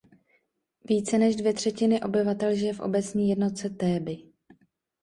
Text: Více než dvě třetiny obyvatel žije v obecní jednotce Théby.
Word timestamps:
Více 0.85 1.17
než 1.17 1.35
dvě 1.35 1.53
třetiny 1.53 2.01
obyvatel 2.01 2.55
žije 2.55 2.73
v 2.73 2.79
obecní 2.79 3.29
jednotce 3.29 3.69
Théby. 3.69 4.17